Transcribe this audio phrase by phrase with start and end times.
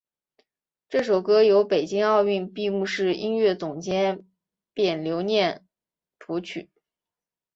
[0.89, 4.25] 这首歌由北京奥运会闭幕式音乐总监
[4.73, 5.63] 卞留念
[6.17, 6.71] 谱曲。